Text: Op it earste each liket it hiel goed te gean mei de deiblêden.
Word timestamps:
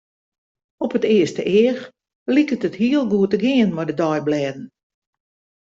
Op 0.85 0.95
it 0.97 1.05
earste 1.17 1.43
each 1.59 1.83
liket 2.35 2.65
it 2.67 2.79
hiel 2.81 3.05
goed 3.13 3.31
te 3.31 3.39
gean 3.43 3.71
mei 3.75 3.85
de 3.87 3.95
deiblêden. 4.01 4.63